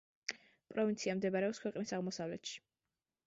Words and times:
პროვინცია 0.73 1.13
მდებარეობს 1.19 1.61
ქვეყნის 1.65 1.93
აღმოსავლეთში. 1.99 2.57